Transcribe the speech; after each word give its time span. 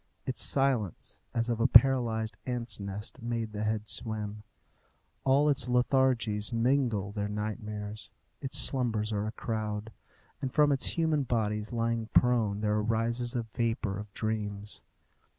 Its 0.25 0.41
silence, 0.41 1.19
as 1.31 1.47
of 1.47 1.59
a 1.59 1.67
paralyzed 1.67 2.35
ants' 2.47 2.79
nest, 2.79 3.21
makes 3.21 3.51
the 3.51 3.63
head 3.63 3.87
swim. 3.87 4.41
All 5.25 5.47
its 5.47 5.67
lethargies 5.69 6.51
mingle 6.51 7.11
their 7.11 7.27
nightmares, 7.27 8.09
its 8.41 8.57
slumbers 8.57 9.13
are 9.13 9.27
a 9.27 9.31
crowd, 9.31 9.91
and 10.41 10.51
from 10.51 10.71
its 10.71 10.87
human 10.97 11.21
bodies 11.21 11.71
lying 11.71 12.07
prone 12.15 12.61
there 12.61 12.77
arises 12.79 13.35
a 13.35 13.43
vapour 13.53 13.99
of 13.99 14.11
dreams. 14.15 14.81